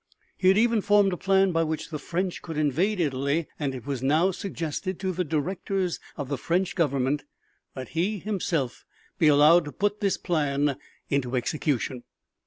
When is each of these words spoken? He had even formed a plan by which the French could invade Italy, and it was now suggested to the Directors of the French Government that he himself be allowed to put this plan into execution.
He 0.35 0.47
had 0.47 0.57
even 0.57 0.81
formed 0.81 1.13
a 1.13 1.15
plan 1.15 1.51
by 1.51 1.61
which 1.63 1.91
the 1.91 1.99
French 1.99 2.41
could 2.41 2.57
invade 2.57 2.99
Italy, 2.99 3.45
and 3.59 3.75
it 3.75 3.85
was 3.85 4.01
now 4.01 4.31
suggested 4.31 4.99
to 4.99 5.11
the 5.11 5.23
Directors 5.23 5.99
of 6.17 6.27
the 6.27 6.39
French 6.39 6.73
Government 6.75 7.23
that 7.75 7.89
he 7.89 8.17
himself 8.17 8.83
be 9.19 9.27
allowed 9.27 9.63
to 9.65 9.71
put 9.71 9.99
this 9.99 10.17
plan 10.17 10.75
into 11.09 11.35
execution. 11.35 12.01